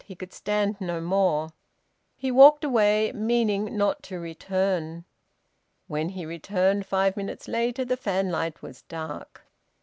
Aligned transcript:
He 0.03 0.15
could 0.15 0.33
stand 0.33 0.81
no 0.81 0.99
more. 0.99 1.49
He 2.15 2.31
walked 2.31 2.63
away, 2.63 3.11
meaning 3.11 3.77
not 3.77 4.01
to 4.05 4.17
return. 4.19 5.05
When 5.85 6.09
he 6.09 6.25
returned, 6.25 6.87
five 6.87 7.15
minutes 7.15 7.47
later, 7.47 7.85
the 7.85 7.97
fanlight 7.97 8.63
was 8.63 8.81
dark. 8.81 9.43